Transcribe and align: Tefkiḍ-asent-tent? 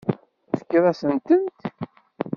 Tefkiḍ-asent-tent? 0.49 1.59